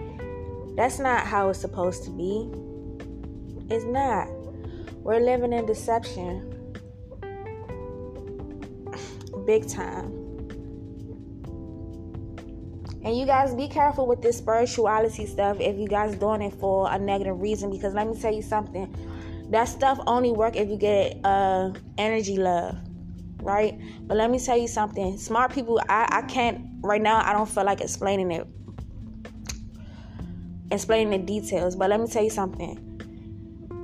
That's 0.76 0.98
not 0.98 1.28
how 1.28 1.50
it's 1.50 1.60
supposed 1.60 2.06
to 2.06 2.10
be. 2.10 2.50
It's 3.70 3.86
not. 3.86 4.30
We're 5.04 5.20
living 5.20 5.54
in 5.54 5.68
deception. 5.68 6.74
Big 9.46 9.70
time. 9.70 10.12
And 13.04 13.16
you 13.16 13.28
guys 13.28 13.54
be 13.54 13.68
careful 13.68 14.08
with 14.08 14.24
this 14.24 14.40
spirituality 14.40 15.28
stuff 15.28 15.60
if 15.60 15.78
you 15.78 15.88
guys 15.88 16.16
doing 16.16 16.42
it 16.42 16.56
for 16.56 16.92
a 16.92 16.98
negative 16.98 17.40
reason 17.40 17.70
because 17.70 17.94
let 17.94 18.08
me 18.08 18.20
tell 18.20 18.34
you 18.34 18.42
something. 18.42 18.92
That 19.50 19.66
stuff 19.66 20.00
only 20.08 20.32
work 20.32 20.56
if 20.56 20.70
you 20.70 20.78
get 20.78 21.20
uh 21.24 21.72
energy 21.98 22.38
love. 22.38 22.78
Right? 23.42 23.80
But 24.02 24.18
let 24.18 24.32
me 24.32 24.40
tell 24.40 24.58
you 24.58 24.68
something. 24.68 25.18
Smart 25.18 25.54
people 25.54 25.80
I, 25.88 26.08
I 26.10 26.22
can't 26.24 26.62
right 26.82 27.02
now 27.02 27.22
I 27.24 27.34
don't 27.34 27.50
feel 27.50 27.66
like 27.66 27.82
explaining 27.82 28.32
it. 28.32 28.48
Explaining 30.72 31.12
the 31.12 31.26
details, 31.26 31.76
but 31.76 31.90
let 31.90 32.00
me 32.00 32.08
tell 32.08 32.24
you 32.24 32.32
something 32.32 32.86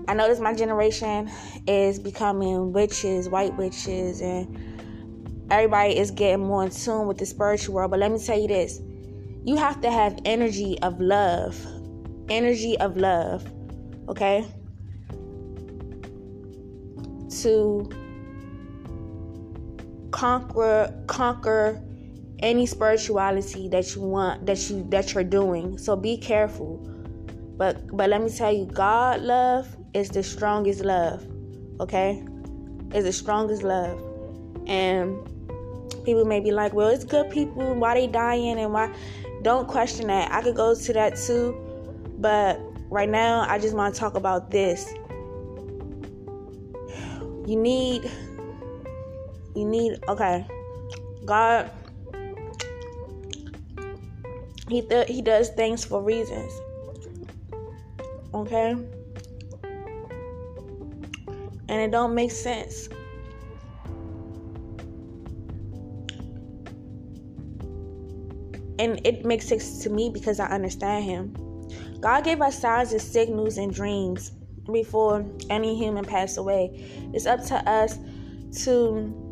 I 0.08 0.13
notice 0.13 0.39
my 0.39 0.54
generation 0.54 1.32
is 1.67 1.97
becoming 1.97 2.74
witches, 2.74 3.30
white 3.30 3.56
witches, 3.56 4.19
and 4.21 5.47
everybody 5.50 5.97
is 5.97 6.12
getting 6.12 6.45
more 6.45 6.65
in 6.65 6.69
tune 6.69 7.08
with 7.08 7.17
the 7.17 7.26
spiritual 7.26 7.76
world. 7.76 7.91
But 7.91 8.02
let 8.02 8.12
me 8.12 8.19
tell 8.19 8.38
you 8.38 8.50
this 8.50 8.82
you 9.45 9.56
have 9.56 9.80
to 9.82 9.89
have 9.89 10.19
energy 10.26 10.78
of 10.82 11.00
love. 11.00 11.58
Energy 12.30 12.78
of 12.80 12.97
love. 12.97 13.50
Okay? 14.10 14.45
To 17.41 17.89
conquer 20.12 20.94
conquer 21.08 21.82
any 22.39 22.65
spirituality 22.65 23.70
that 23.70 23.96
you 23.96 24.02
want 24.02 24.46
that 24.46 24.70
you 24.70 24.86
that 24.89 25.13
you're 25.13 25.24
doing. 25.24 25.78
So 25.78 25.96
be 25.96 26.17
careful. 26.17 26.78
But 27.58 27.96
but 27.96 28.10
let 28.10 28.22
me 28.22 28.30
tell 28.30 28.52
you, 28.52 28.65
God 28.65 29.22
love 29.22 29.76
is 29.94 30.10
the 30.10 30.24
strongest 30.24 30.84
love. 30.84 31.26
Okay? 31.80 32.24
Is 32.94 33.06
the 33.06 33.13
strongest 33.13 33.63
love. 33.63 34.02
And 34.67 35.17
people 36.04 36.26
may 36.26 36.39
be 36.39 36.52
like, 36.52 36.74
well, 36.74 36.89
it's 36.89 37.04
good 37.04 37.30
people, 37.30 37.74
why 37.76 37.94
they 37.94 38.08
dying 38.08 38.60
and 38.60 38.74
why 38.74 38.94
don't 39.41 39.67
question 39.67 40.08
that. 40.08 40.32
I 40.32 40.41
could 40.41 40.56
go 40.56 40.76
to 40.76 40.94
that 40.94 41.15
too. 41.15 41.56
But 42.17 42.60
right 42.89 43.10
now 43.10 43.46
I 43.48 43.58
just 43.60 43.76
want 43.76 43.94
to 43.94 44.00
talk 44.00 44.15
about 44.15 44.52
this. 44.52 44.94
You 47.45 47.56
need 47.56 48.12
you 49.56 49.65
need 49.65 49.99
okay. 50.08 50.45
God 51.25 51.71
he 54.69 54.82
th- 54.82 55.08
he 55.08 55.21
does 55.21 55.49
things 55.49 55.84
for 55.84 56.01
reasons. 56.01 56.51
Okay? 58.34 58.71
And 61.67 61.82
it 61.82 61.91
don't 61.91 62.15
make 62.15 62.32
sense. 62.32 62.88
And 68.80 68.99
it 69.06 69.25
makes 69.25 69.47
sense 69.47 69.84
to 69.84 69.89
me 69.89 70.10
because 70.10 70.39
I 70.39 70.47
understand 70.47 71.06
him. 71.06 71.36
God 71.99 72.23
gave 72.23 72.41
us 72.41 72.60
signs 72.60 72.93
and 72.93 73.01
signals 73.01 73.58
and 73.58 73.73
dreams 73.73 74.32
before 74.71 75.26
any 75.50 75.78
human 75.78 76.06
passed 76.06 76.38
away. 76.38 76.69
It's 77.13 77.26
up 77.26 77.43
to 77.45 77.56
us 77.69 77.97
to 78.63 79.32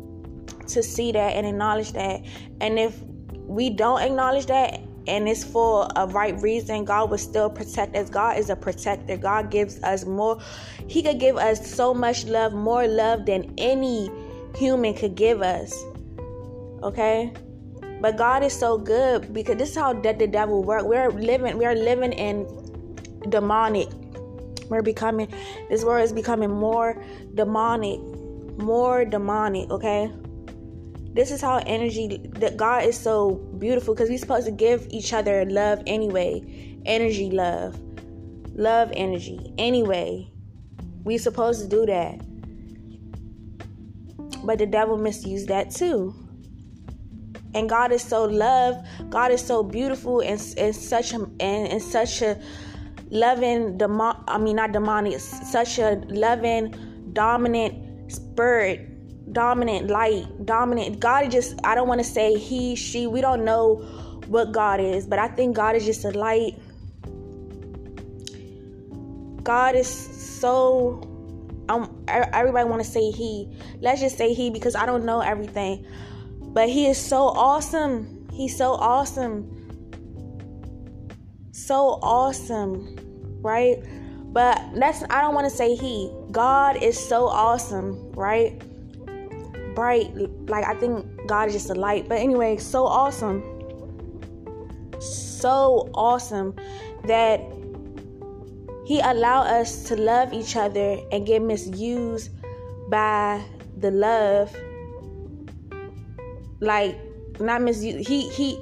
to 0.68 0.82
see 0.82 1.12
that 1.12 1.34
and 1.34 1.46
acknowledge 1.46 1.92
that. 1.92 2.24
And 2.60 2.78
if 2.78 3.00
we 3.32 3.70
don't 3.70 4.00
acknowledge 4.00 4.46
that 4.46 4.80
and 5.06 5.28
it's 5.28 5.42
for 5.42 5.88
a 5.96 6.06
right 6.06 6.40
reason, 6.40 6.84
God 6.84 7.10
will 7.10 7.18
still 7.18 7.50
protect 7.50 7.96
us. 7.96 8.08
God 8.08 8.38
is 8.38 8.50
a 8.50 8.56
protector. 8.56 9.16
God 9.16 9.50
gives 9.50 9.82
us 9.82 10.04
more. 10.04 10.38
He 10.86 11.02
could 11.02 11.18
give 11.18 11.36
us 11.36 11.74
so 11.74 11.92
much 11.92 12.24
love, 12.26 12.52
more 12.52 12.86
love 12.86 13.26
than 13.26 13.52
any 13.58 14.10
human 14.54 14.94
could 14.94 15.14
give 15.14 15.42
us. 15.42 15.74
Okay? 16.82 17.32
But 18.00 18.16
God 18.16 18.42
is 18.42 18.52
so 18.52 18.78
good 18.78 19.32
because 19.34 19.56
this 19.56 19.70
is 19.70 19.76
how 19.76 19.92
that 19.92 20.18
the 20.18 20.26
devil 20.26 20.62
works. 20.62 20.84
We're 20.84 21.10
living, 21.10 21.58
we're 21.58 21.74
living 21.74 22.12
in 22.12 22.46
demonic. 23.28 23.88
We're 24.70 24.82
becoming 24.82 25.28
this 25.68 25.84
world 25.84 26.02
is 26.04 26.14
becoming 26.14 26.50
more 26.50 27.02
demonic. 27.34 28.00
More 28.56 29.04
demonic, 29.04 29.70
okay? 29.70 30.10
this 31.12 31.32
is 31.32 31.40
how 31.40 31.58
energy 31.66 32.20
that 32.34 32.56
God 32.56 32.84
is 32.84 32.96
so 32.96 33.34
beautiful 33.58 33.94
because 33.94 34.08
we're 34.08 34.18
supposed 34.18 34.46
to 34.46 34.52
give 34.52 34.86
each 34.90 35.12
other 35.12 35.44
love 35.44 35.82
anyway. 35.86 36.78
Energy, 36.86 37.30
love. 37.30 37.78
Love 38.54 38.92
energy. 38.94 39.52
Anyway. 39.58 40.30
We're 41.02 41.18
supposed 41.18 41.62
to 41.62 41.68
do 41.68 41.86
that. 41.86 42.20
But 44.44 44.58
the 44.58 44.66
devil 44.66 44.96
misused 44.96 45.48
that 45.48 45.70
too. 45.70 46.14
And 47.54 47.68
God 47.68 47.90
is 47.90 48.02
so 48.02 48.24
love. 48.24 48.76
God 49.08 49.32
is 49.32 49.44
so 49.44 49.64
beautiful 49.64 50.20
and, 50.20 50.40
and 50.56 50.76
such 50.76 51.12
a 51.12 51.16
and, 51.16 51.68
and 51.68 51.82
such 51.82 52.22
a 52.22 52.40
loving 53.10 53.76
demon 53.78 54.16
I 54.28 54.38
mean 54.38 54.56
not 54.56 54.72
demonic, 54.72 55.20
such 55.20 55.78
a 55.78 56.02
loving, 56.08 56.74
dominant 57.12 58.12
spirit 58.12 58.90
dominant 59.32 59.88
light, 59.88 60.26
dominant. 60.44 61.00
God 61.00 61.30
just, 61.30 61.54
I 61.64 61.74
don't 61.74 61.88
want 61.88 62.00
to 62.00 62.04
say 62.04 62.36
he, 62.36 62.74
she, 62.74 63.06
we 63.06 63.20
don't 63.20 63.44
know 63.44 63.76
what 64.26 64.52
God 64.52 64.80
is, 64.80 65.06
but 65.06 65.18
I 65.18 65.28
think 65.28 65.56
God 65.56 65.76
is 65.76 65.84
just 65.84 66.04
a 66.04 66.10
light. 66.10 66.58
God 69.42 69.74
is 69.74 69.88
so 69.88 71.06
um 71.68 72.04
everybody 72.08 72.68
want 72.68 72.82
to 72.82 72.88
say 72.88 73.10
he. 73.10 73.48
Let's 73.80 74.00
just 74.00 74.18
say 74.18 74.34
he 74.34 74.50
because 74.50 74.74
I 74.74 74.86
don't 74.86 75.04
know 75.04 75.20
everything. 75.20 75.86
But 76.40 76.68
he 76.68 76.86
is 76.86 76.98
so 76.98 77.28
awesome. 77.28 78.28
He's 78.32 78.56
so 78.56 78.72
awesome. 78.72 79.59
So 81.66 81.98
awesome, 82.02 82.96
right? 83.42 83.78
But 84.32 84.60
that's 84.74 85.02
I 85.10 85.20
don't 85.22 85.34
want 85.34 85.50
to 85.50 85.56
say 85.56 85.74
he. 85.74 86.12
God 86.30 86.82
is 86.82 86.98
so 86.98 87.26
awesome, 87.26 88.12
right? 88.12 88.62
bright. 89.74 90.12
Like 90.48 90.66
I 90.66 90.74
think 90.74 91.06
God 91.26 91.48
is 91.48 91.54
just 91.54 91.70
a 91.70 91.74
light. 91.74 92.08
But 92.08 92.18
anyway, 92.18 92.56
so 92.58 92.86
awesome. 92.86 93.42
So 95.00 95.88
awesome 95.94 96.54
that 97.04 97.40
he 98.84 99.00
allowed 99.00 99.46
us 99.46 99.84
to 99.84 99.96
love 99.96 100.32
each 100.32 100.56
other 100.56 100.98
and 101.12 101.26
get 101.26 101.42
misused 101.42 102.30
by 102.90 103.42
the 103.78 103.90
love. 103.90 104.54
Like 106.60 106.98
not 107.40 107.62
misused. 107.62 108.06
He 108.06 108.28
he 108.28 108.60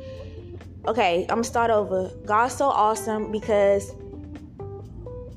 okay, 0.89 1.23
I'm 1.23 1.37
gonna 1.37 1.45
start 1.45 1.71
over. 1.71 2.11
God's 2.27 2.57
so 2.57 2.67
awesome 2.67 3.31
because 3.31 3.93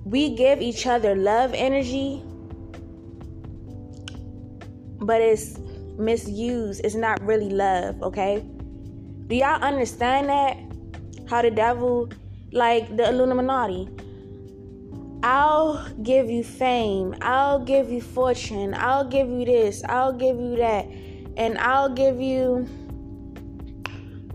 we 0.05 0.35
give 0.35 0.61
each 0.61 0.87
other 0.87 1.15
love 1.15 1.53
energy 1.53 2.23
but 5.01 5.19
it's 5.19 5.57
misused. 5.97 6.81
It's 6.83 6.95
not 6.95 7.21
really 7.21 7.49
love, 7.49 8.01
okay? 8.03 8.45
Do 9.27 9.35
y'all 9.35 9.61
understand 9.61 10.29
that? 10.29 10.57
How 11.29 11.41
the 11.41 11.51
devil, 11.51 12.09
like 12.51 12.95
the 12.95 13.09
Illuminati, 13.09 13.89
I'll 15.23 15.87
give 16.03 16.29
you 16.29 16.43
fame, 16.43 17.15
I'll 17.21 17.63
give 17.63 17.89
you 17.89 18.01
fortune, 18.01 18.73
I'll 18.73 19.05
give 19.05 19.29
you 19.29 19.45
this, 19.45 19.83
I'll 19.87 20.13
give 20.13 20.37
you 20.37 20.55
that, 20.57 20.85
and 21.37 21.57
I'll 21.57 21.89
give 21.89 22.19
you 22.19 22.67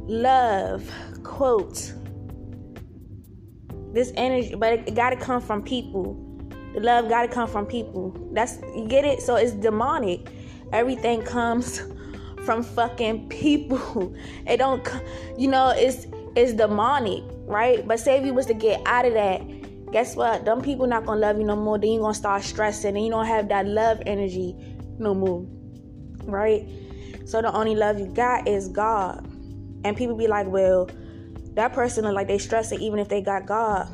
love. 0.06 0.88
Quote. 1.26 1.92
This 3.92 4.12
energy, 4.16 4.54
but 4.54 4.72
it 4.72 4.94
gotta 4.94 5.16
come 5.16 5.40
from 5.40 5.62
people. 5.62 6.22
The 6.74 6.80
love 6.80 7.08
gotta 7.08 7.28
come 7.28 7.48
from 7.48 7.66
people. 7.66 8.14
That's 8.32 8.58
you 8.74 8.86
get 8.88 9.04
it? 9.04 9.20
So 9.20 9.36
it's 9.36 9.52
demonic 9.52 10.30
everything 10.72 11.22
comes 11.22 11.82
from 12.44 12.62
fucking 12.62 13.28
people. 13.28 14.14
It 14.46 14.58
don't, 14.58 14.86
you 15.36 15.48
know, 15.48 15.70
it's 15.70 16.06
it's 16.36 16.52
demonic, 16.52 17.24
right? 17.46 17.86
But 17.86 17.98
say 17.98 18.18
if 18.18 18.24
you 18.24 18.34
was 18.34 18.46
to 18.46 18.54
get 18.54 18.80
out 18.86 19.06
of 19.06 19.14
that, 19.14 19.92
guess 19.92 20.14
what? 20.14 20.44
Them 20.44 20.62
people 20.62 20.86
not 20.86 21.06
gonna 21.06 21.20
love 21.20 21.38
you 21.38 21.44
no 21.44 21.56
more. 21.56 21.78
Then 21.78 21.90
you 21.90 22.00
gonna 22.00 22.14
start 22.14 22.42
stressing, 22.42 22.94
and 22.96 23.04
you 23.04 23.10
don't 23.10 23.26
have 23.26 23.48
that 23.48 23.66
love 23.66 24.00
energy 24.06 24.54
no 24.98 25.14
more, 25.14 25.44
right? 26.24 26.68
So 27.24 27.42
the 27.42 27.52
only 27.52 27.74
love 27.74 27.98
you 27.98 28.06
got 28.06 28.46
is 28.46 28.68
God, 28.68 29.26
and 29.84 29.96
people 29.96 30.14
be 30.14 30.28
like, 30.28 30.46
well, 30.46 30.88
that 31.56 31.72
person 31.72 32.04
look 32.04 32.14
like 32.14 32.28
they 32.28 32.38
stressing 32.38 32.80
even 32.80 32.98
if 32.98 33.08
they 33.08 33.22
got 33.22 33.46
God, 33.46 33.88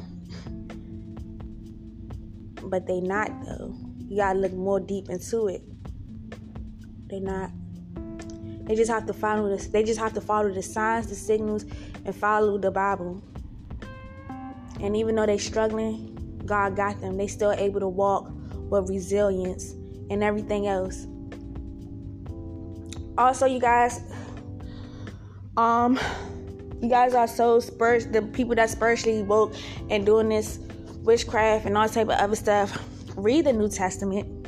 but 2.65 2.87
they 2.87 3.01
not 3.01 3.31
though. 3.45 3.75
You 4.09 4.17
gotta 4.17 4.39
look 4.39 4.53
more 4.53 4.81
deep 4.81 5.09
into 5.09 5.47
it. 5.47 5.63
They're 7.07 7.21
not. 7.21 7.51
They 8.65 8.75
just 8.75 8.91
have 8.91 9.07
to 9.07 9.13
follow 9.13 9.49
this. 9.49 9.69
They 9.69 9.85
just 9.85 10.01
have 10.01 10.13
to 10.15 10.21
follow 10.21 10.53
the 10.53 10.63
signs, 10.63 11.07
the 11.07 11.15
signals, 11.15 11.65
and 12.05 12.15
follow 12.15 12.59
the 12.59 12.71
Bible. 12.71 13.23
And 14.81 14.97
even 14.97 15.15
though 15.15 15.27
they're 15.27 15.39
struggling, 15.39 16.43
God 16.45 16.75
got 16.75 17.01
them. 17.01 17.17
They 17.17 17.29
still 17.29 17.53
able 17.53 17.79
to 17.79 17.89
walk 17.89 18.29
with 18.71 18.89
resilience 18.89 19.73
and 20.11 20.25
everything 20.25 20.67
else. 20.67 21.07
Also, 23.17 23.47
you 23.47 23.61
guys, 23.61 24.01
um, 25.57 25.99
you 26.83 26.89
guys 26.89 27.15
are 27.15 27.29
so 27.29 27.61
spurs 27.61 28.07
the 28.07 28.23
people 28.23 28.55
that 28.57 28.69
spiritually 28.69 29.23
woke 29.23 29.55
and 29.89 30.05
doing 30.05 30.29
this 30.29 30.59
witchcraft 30.99 31.65
and 31.65 31.79
all 31.79 31.89
type 31.89 32.09
of 32.09 32.19
other 32.19 32.37
stuff. 32.37 32.77
Read 33.17 33.45
the 33.47 33.53
New 33.53 33.69
Testament 33.69 34.43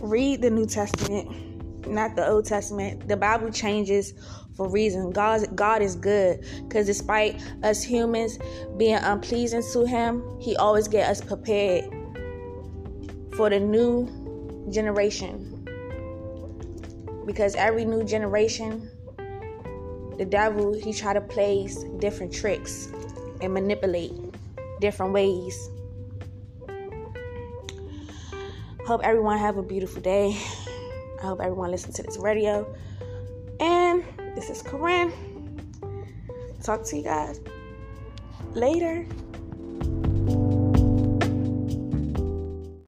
read 0.00 0.42
the 0.42 0.50
New 0.50 0.66
Testament, 0.66 1.86
not 1.86 2.16
the 2.16 2.26
Old 2.26 2.44
Testament. 2.44 3.08
The 3.08 3.16
Bible 3.16 3.50
changes 3.50 4.14
for 4.56 4.68
reason. 4.68 5.10
God, 5.10 5.54
God 5.54 5.82
is 5.82 5.96
good 5.96 6.44
because 6.62 6.86
despite 6.86 7.42
us 7.62 7.82
humans 7.82 8.38
being 8.76 8.96
unpleasing 8.96 9.62
to 9.72 9.86
Him, 9.86 10.22
He 10.40 10.56
always 10.56 10.88
get 10.88 11.08
us 11.08 11.20
prepared 11.20 11.84
for 13.36 13.50
the 13.50 13.60
new 13.60 14.66
generation. 14.70 15.52
Because 17.26 17.54
every 17.56 17.84
new 17.84 18.04
generation, 18.04 18.88
the 20.18 20.24
devil 20.24 20.74
he 20.74 20.92
try 20.92 21.12
to 21.12 21.20
place 21.20 21.84
different 21.98 22.32
tricks 22.32 22.88
and 23.40 23.52
manipulate 23.52 24.12
different 24.80 25.12
ways 25.12 25.68
Hope 28.86 29.00
everyone 29.02 29.36
have 29.38 29.56
a 29.56 29.64
beautiful 29.64 30.00
day. 30.00 30.28
I 31.18 31.22
hope 31.26 31.40
everyone 31.40 31.72
listen 31.72 31.92
to 31.94 32.04
this 32.04 32.18
radio. 32.18 32.72
And 33.58 34.04
this 34.36 34.48
is 34.48 34.62
Corinne. 34.62 35.12
Talk 36.62 36.84
to 36.84 36.96
you 36.96 37.02
guys 37.02 37.40
later. 38.54 39.04